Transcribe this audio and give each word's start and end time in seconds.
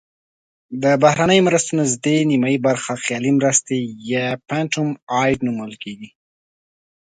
د 0.83 0.85
بهرنیو 1.03 1.45
مرستو 1.47 1.71
نزدې 1.81 2.17
نیمایي 2.31 2.59
برخه 2.67 2.91
خیالي 3.03 3.31
مرستې 3.39 3.77
یا 4.13 4.27
phantom 4.47 4.87
aid 5.23 5.37
نومول 5.45 5.73
کیږي. 5.83 6.09